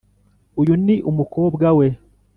uyu 0.61 0.73
ni 0.85 0.95
umukobwa 1.09 1.67
we. 1.77 1.87